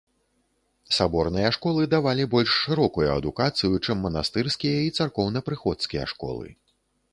Саборныя 0.99 1.49
школы 1.57 1.81
давалі 1.95 2.25
больш 2.33 2.55
шырокую 2.63 3.05
адукацыю, 3.17 3.73
чым 3.85 4.03
манастырскія 4.07 4.77
і 4.87 4.95
царкоўнапрыходскія 5.01 6.03
школы. 6.15 6.47